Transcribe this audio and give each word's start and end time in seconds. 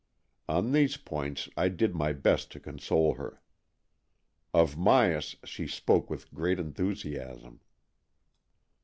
On 0.49 0.71
these 0.71 0.97
points 0.97 1.47
I 1.55 1.69
did 1.69 1.93
my 1.93 2.11
best 2.11 2.51
to 2.53 2.59
console 2.59 3.13
her. 3.17 3.39
Of 4.51 4.73
Myas 4.75 5.35
she 5.45 5.67
spoke 5.67 6.09
with 6.09 6.33
great 6.33 6.59
enthusiasm. 6.59 7.59